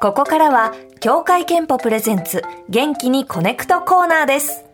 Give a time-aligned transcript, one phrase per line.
[0.00, 4.64] ここからは、協会憲法プレゼンツ、元気にコネクトコーナーです。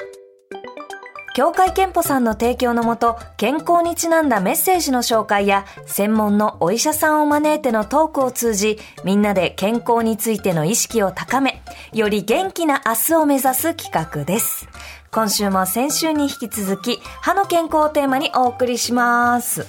[1.34, 11.60] 協会憲法さんの提供のもと、健康にちなんだメッセージの紹介や、専門のお医者さんを招いてのトークを通じ、みんなで健康についての意識を高め、
[11.92, 14.68] より元気な明日を目指す企画です。
[15.10, 19.66] 今週も先週に引き続き、歯の健康をテーマにお送りします。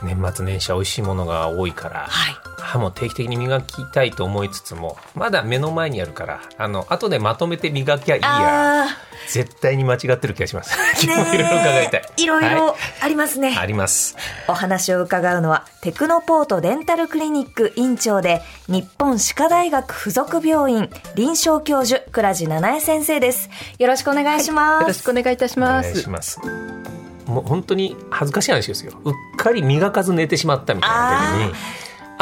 [0.00, 2.41] 年末年始は美味しいものが多いから、はい。
[2.62, 8.84] 歯も定期的に磨きたいと思いつつもまだ目の前にあるからあの後でまとめて磨きゃいいや。
[8.84, 8.86] あ
[9.28, 10.76] 絶対に間違ってる気がします。
[11.04, 12.02] いろいろ伺いたい。
[12.16, 13.56] いろいろはありますね。
[13.56, 14.16] あります。
[14.48, 23.48] お話を伺うのは、テクノポートデンタルクリニック院長で、日本歯科大学附属病院臨床教授、倉地七重先生です。
[23.78, 24.82] よろしくお願いします。
[24.82, 25.90] よろしくお願いいたしおます。
[25.90, 26.40] 願いします。
[27.26, 28.92] もう本当に恥ずかしい話ですよ。
[29.04, 31.54] うっかり磨かず寝てしまったみたいな時に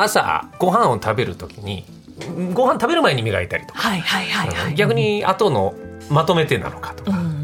[0.03, 1.85] 朝ご飯を食べる時に
[2.55, 4.75] ご飯食べる前に磨いたりとか、はいはいはいはい。
[4.75, 5.75] 逆に後の
[6.11, 7.41] まとめてなのかとか、うん。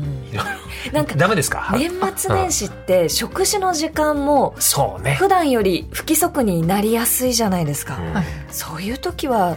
[0.93, 1.75] なんかろダメですか？
[1.77, 5.15] 年末年始って食事の時間もそうね。
[5.15, 7.99] 普段より不規則になりやすいじゃないですか。
[8.51, 9.57] そういう時は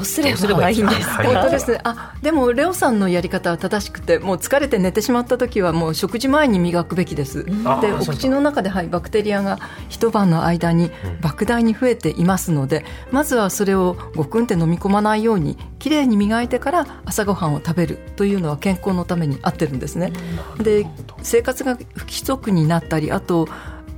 [0.00, 1.22] うすればいいんですか？
[1.22, 1.80] はい本当ですね。
[1.84, 7.44] あ、でもレオさんのやり方は正しくて、もう疲れて寝てしまった時はもう食事前に磨くべきです。
[7.44, 7.52] で、
[7.92, 20.12] お口の中ではいバクテリアが一晩の間に莫大に増えていますので、まずはそれをごくんって飲み込まないようにきれいに磨いてから朝ごはんを食べるというのは健康のために合ってるんですね。
[20.58, 20.86] で、
[21.22, 23.48] 生活が不規則になったり、あと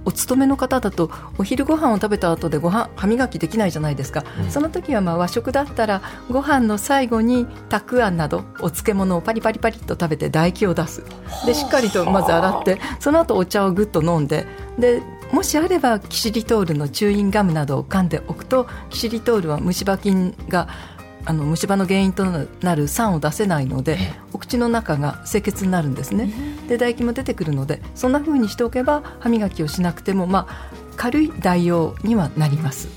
[0.04, 11.04] お勤めの方だとお昼ご飯を食べた後でご飯歯磨きできないじゃないですか、その時はまあ和食だったらご飯の最後にたくあんなどお漬物をパリパリパリっと食べて唾液を出す。
[11.46, 14.46] でしっかりとまず洗ってその後お茶をぐっと飲んで
[14.78, 20.68] でもしあればキシリトールのチューインガムなどを噛んでおくとキシリトールは虫歯菌が
[21.24, 22.24] あの虫歯の原因と
[22.60, 23.96] なる酸を出せないので
[24.32, 26.32] お口の中が清潔になるんですね
[26.72, 32.88] で唾液も出てくるのでそんな風にしておけば歯磨きをしなくてもまあ軽い代用にはなります。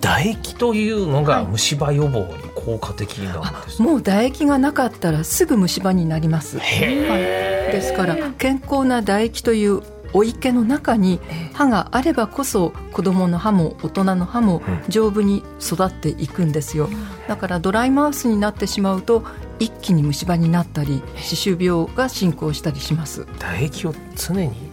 [0.00, 1.24] 唾液というのはい。
[1.24, 9.82] が虫歯予防に効果的なんです、もう唾液がなかったらすぐ虫歯になります、はい、へですから健康な唾液という
[10.12, 11.20] お池の中に
[11.54, 16.88] 歯があればこそ子どもの歯も大人の歯も丈夫に育っていくんですよ。
[17.28, 19.24] だからドライマウスになってしまうと
[19.62, 23.26] 一気に虫歯になったり歯周病が進行したりします。
[23.38, 24.71] 唾液を常に？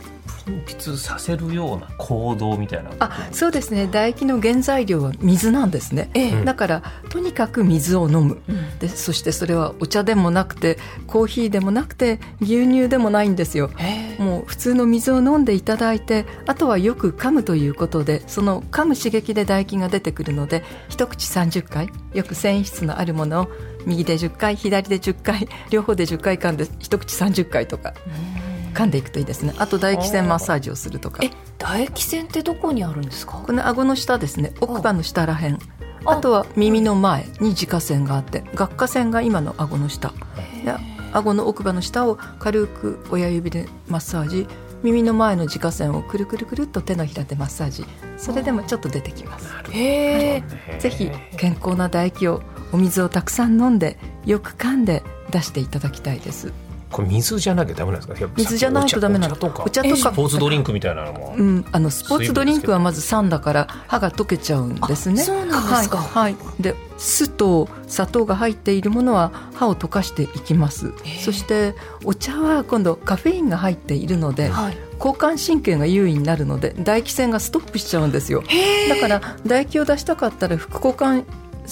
[0.49, 3.87] 分泌させるような行動みたいなあそうですね。
[3.87, 6.43] 唾液の原材料は水なんですね、ええ。
[6.43, 8.79] だからとにかく水を飲む、うん。
[8.79, 10.77] でそしてそれはお茶でもなくて
[11.07, 13.69] コーヒーでもなくて牛乳でもないんですよ。
[14.17, 23.47] もう普通の水を飲んでいただいてあとはよく噛むということでその噛む刺激で唾液が出てくるので一口30回よく繊維質のあるものを
[23.85, 27.93] 右で10回左で10回両方で10回噛んで一口30回とか
[28.79, 29.53] 噛んでいくといいですね。
[29.57, 31.21] あと唾液腺マッサージをするとか。
[31.21, 33.43] え、唾液腺ってどこにあるんですか？
[33.45, 34.53] この顎の下ですね。
[34.61, 35.59] 奥歯の下らへん。
[36.05, 36.11] あ。
[36.11, 40.13] あとは耳の前に耳下腺があって顎下腺が今の顎の下。
[40.63, 40.73] で
[41.11, 44.47] 顎の奥歯の下を軽く親指でマッサージ。
[44.81, 47.85] 耳の前の耳下腺をくるくるくるっと手のひらでマッサージ。
[48.15, 49.53] それでもちょっと出てきます。
[49.71, 50.43] へえ。
[50.79, 52.41] ぜひ健康な唾液を
[52.71, 56.53] お水をたくさん飲んでよく噛んで出していただきたいです
[56.91, 58.31] これ水じゃなきゃダメなんですか？
[58.35, 59.63] 水じゃないとダメなのお茶とか。
[59.63, 59.95] お茶とか。
[59.95, 65.21] スポーツドリンクみたいなのも、うん、あのスポーツドリンクはまず酸だから歯が溶けちゃうんですね。
[65.21, 65.97] あそうなんですか。
[65.97, 70.93] はい、はい、で酢と砂糖が入っているものは歯を溶かしていきます。
[71.23, 74.77] そしてお茶は今度カフェインが入っているので、はい。
[74.99, 78.43] 交感神経が優位になるので唾液腺がストップしちゃうんですよ。
[78.89, 81.23] だから唾液を出したかったら副交感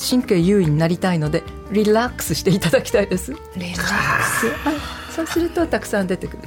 [0.10, 3.34] 神経優位になりたいのでリラックスしていただきたいです。
[3.58, 4.76] レラックはい、
[5.18, 6.44] そうするとたくさん出てくる。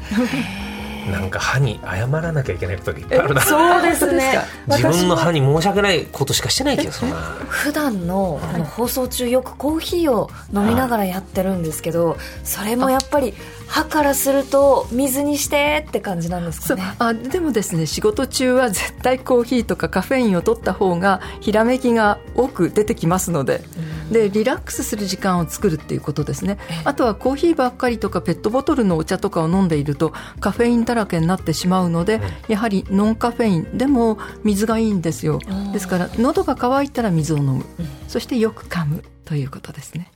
[1.11, 3.49] なんか歯に謝らなきゃいけないことがいっぱいあるなス。
[3.49, 4.39] そうですね。
[4.69, 7.17] 自分の歯に申し訳ないことしかしてない気がするな
[7.49, 13.35] 普段のあの放送中よくコーヒーを飲みながらやってるんですけど、それもやっぱり
[13.71, 16.83] 歯からすると水にしてって感じなんですかね。
[16.99, 23.63] あでもですね仕事中は絶対コーヒーとかカフェインを取った方がひらめきが多く出てきますので,、
[24.11, 26.59] でリラックスする時間を作るっていうことですね。
[26.85, 35.39] あとはコーヒーばっかりとかペットボトルのお茶とかを飲んでいるとカフェインだらけになってしまうので、やはりノンカフェインでも水がいいんですよ。
[35.73, 37.65] ですから喉が渇いたら水を飲む、
[38.09, 40.11] そしてよく噛むということですね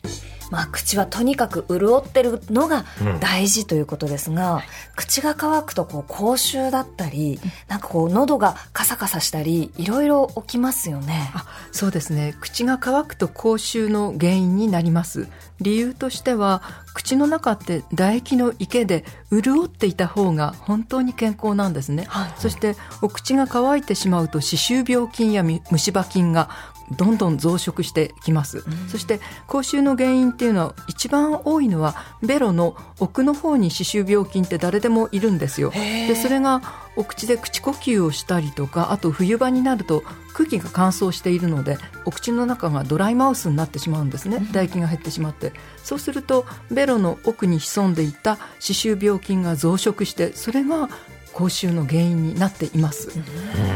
[0.55, 2.85] まあ、口はとにかく潤ってるのが
[3.19, 4.61] 大事ということですが、うん、
[4.95, 11.33] 口が乾くとこう口臭だったり、なんかこう喉がカサカサしたりいろいろ起きますよね。
[11.35, 12.37] あそうですね。
[12.41, 15.27] 口が乾くと口臭の原因になります。
[15.61, 16.63] 理由としては
[16.95, 26.51] 口の中って唾液の池で潤っていた方が本当に健康なんですね、はい、そしてお口が乾いてしまうと歯周病菌や虫歯菌が
[26.93, 35.71] どんどん増殖してきます、うん、そして口臭の原因っていうのは一番多いのはベロの奥の方に歯周病菌って誰でもいるんですよ。
[35.71, 36.63] でそれが
[36.97, 45.53] お口で口呼吸をしたりとかあと冬場になると空気が乾燥しているのでお口の中がドライマウスになってしまうんですね、唾液が減ってしまって。
[45.83, 50.89] そうするとベロの奥に潜んでいた歯周病菌が増殖してそれが
[51.35, 53.09] 口臭の原因になっています。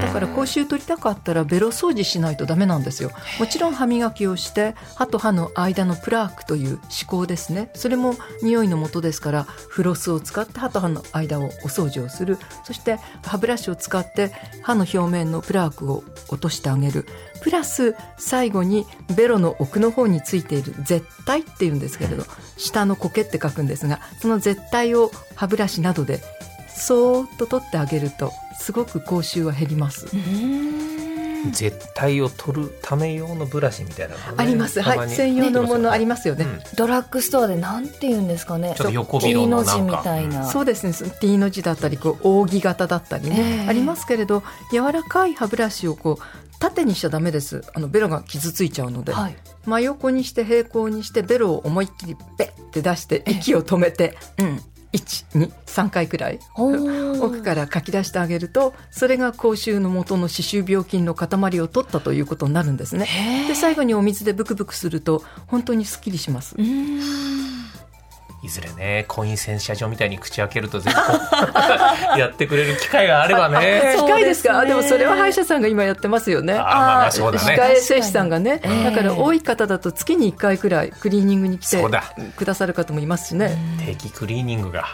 [0.02, 3.10] だから口臭取りたかったらベロ掃除しないとダメなんですよ。
[3.38, 7.70] もちろん歯磨きをして歯と歯の間のプラークという歯垢ですね。
[7.74, 12.38] それも匂いの元ですからフロスを使って歯と歯の間をお掃除をする。
[12.64, 14.32] そして歯ブラシを使って
[14.62, 17.06] 歯の表面のプラークを落としてあげる。
[17.42, 22.24] プラス最後にベロの奥の方についている絶対っていうんですけれど
[22.56, 26.20] 下の苔って書くんですがその絶対を歯ブラシなどで
[26.78, 30.06] そーっと取ってあげるとすごく口臭は減ります。
[31.52, 34.80] 絶対を取るため用のブラシみたいな、ね、あります。
[34.80, 35.08] はい。
[35.08, 38.74] 専用のものありますよね、うん、ドラッグストアでなんて言うんですかね。
[38.76, 40.92] ちょっと横広の字みたいな、そうですね。
[41.20, 44.42] T の字だったりこう扇形だったりね、えー、ありますけれど
[44.72, 46.22] 柔らかい歯ブラシをこう
[46.58, 47.62] 縦にしちゃダメです。
[47.74, 54.60] あのベロが傷ついちゃうので、はい、真横にして平行にしてベロを思いっきりペッて出して息を止めて、えー、うん
[54.92, 63.06] 123回くらい奥から書き出してあげるとそれが口臭の元の歯周病菌の塊を取ったということになるんですね。
[63.48, 66.56] で最後にお水でブクブクすると本当にすっきりします
[68.48, 71.00] いずれねコイン洗車場みたいに口開けると全部
[72.18, 73.94] やってくれる機会があればね。
[74.00, 74.64] 機械ですか？
[74.64, 76.54] でもそれは歯医者さんが今やってますよね。
[76.54, 77.44] あまあそうだね。
[77.44, 81.84] 歯科衛生士さんがね、だから多い方だと月に1回くらいクリーニングに来て
[82.36, 83.56] くださる方もいますしね。
[83.84, 84.86] 定期クリーニングが。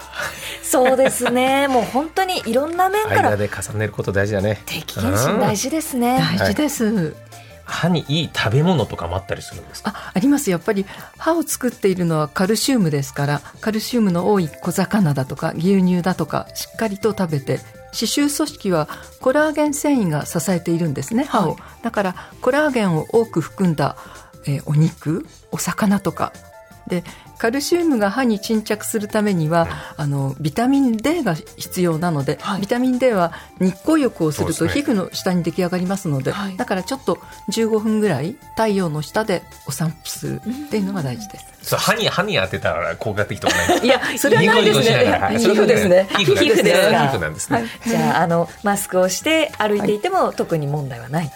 [0.63, 1.69] そうですね。
[1.69, 4.61] もう本当にいろんな面から間で重ねること大事だね。
[4.67, 6.19] 定期検診大事ですね。
[6.39, 7.15] 大事です、
[7.75, 10.51] 歯にいい食べ物とかもあったりするんですああります。
[10.51, 10.87] やっぱり
[11.19, 17.59] 歯を作っているのはカルシウムですからカルシウムの多い小魚だとか牛乳だとかしっかりと食べて
[17.93, 18.89] 歯周組織は
[19.21, 23.97] コラーゲン繊維が支えているんですね歯を、はい、だからコラーゲンを多く含んだ、
[24.47, 26.33] えー、お肉お魚とか。
[26.87, 27.03] で
[27.39, 37.19] カルシウムが歯に沈着するためにはあのビタミン D が必要なので、はい、ビタミン D は日光浴をすると皮膚の下に出来上がりますので、ね、だからちょっと
[37.51, 41.55] 15分ぐらい太陽の下でお散歩するっていうのが大事です。
[41.65, 43.79] そう歯に歯に当てたら効果的とかない？
[43.87, 44.85] いやそれはないですね。
[45.39, 46.07] 皮膚ですね。
[46.11, 46.73] 皮膚ですね。
[46.73, 47.59] 皮膚なんですね。
[47.59, 51.31] はい、じゃああのマスクをして歩いていても、特に問題はない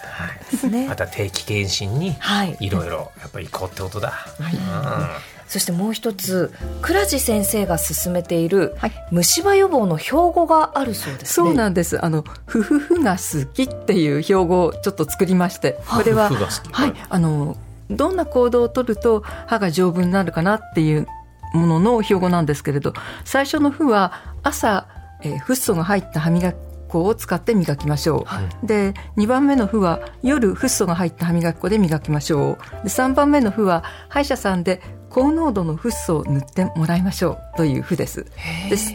[0.51, 0.87] ですね。
[0.87, 2.15] また定期検診に
[2.59, 4.09] いろいろやっぱり行こうってことだ。
[4.09, 4.53] はい。
[4.53, 6.53] うんそしてもう一つ
[6.83, 8.75] 倉地先生が進めている、
[9.09, 12.03] 虫歯予防の標語があるそうです、ね、そうなんです。
[12.05, 16.93] あのふふふが好きっていう標語をちょっと作りましてこれははい。
[17.09, 17.57] あの
[17.89, 21.07] どんな行動をとると歯が丈夫になるかなっていう
[21.55, 22.93] ものの標語なんですけれど
[23.25, 24.13] 最初の「ふ」は
[24.43, 24.87] 朝、
[25.23, 26.55] えー、フッ素が入った歯磨き
[26.89, 32.83] 粉を使って磨きましょう、はい、で2番目の「ふ」は夜フッ素が入った歯磨き粉で磨きましょう。
[32.83, 34.81] で3番目の「ふ」は歯医者さんで
[35.19, 38.25] 高濃度のフッ素を塗ってもらいましょうというふです。
[38.69, 38.93] です。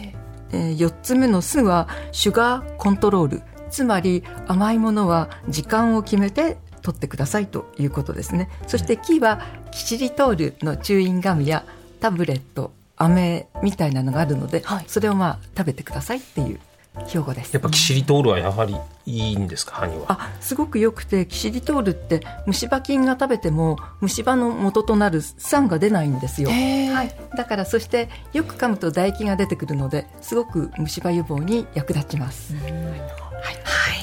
[0.51, 8.49] えー、4つ目の「す」はシュガーコントロールつまり甘いものは時間を決めて取ってくださいということですね。
[8.65, 9.39] そして「き」は
[9.69, 11.63] キシリトールのチューインガムや
[11.99, 16.59] タブレット飴みたいなのがあるので、はい、それをまあ食べてくださいっていう
[17.07, 17.53] 標語です。
[17.53, 18.75] やっぱキシリトールはやはり
[19.05, 19.73] いいんですか？
[19.75, 20.05] 歯には。
[20.09, 32.79] あすごくよくてキシリトールって虫歯菌が食べても虫歯の元となる酸が出ないんですよ、はい、だからそしてよく噛むと唾液が出てくるのですごく虫歯予防に役立ちます、はい、は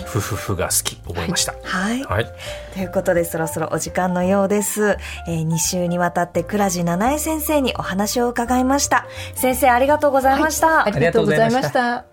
[0.01, 2.27] い、ふふふが好き覚えました、はい、はい、
[2.75, 4.97] ということでそろそろお時間のようです、
[5.27, 9.07] えー、2週にわたって倉地七重先生にお話を伺いました。
[9.35, 12.12] 先生ありがとうございました、ありがとうございました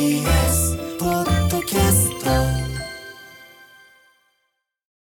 [0.00, 0.39] yeah.